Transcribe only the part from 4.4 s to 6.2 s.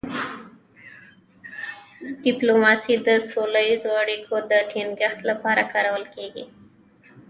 د ټینګښت لپاره کارول